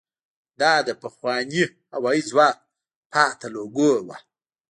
دا 0.61 0.73
د 0.87 0.89
پخواني 1.01 1.63
هوايي 1.95 2.21
ځواک 2.29 2.57
پاتې 3.11 3.47
لوګو 3.55 3.91
وه. 4.07 4.17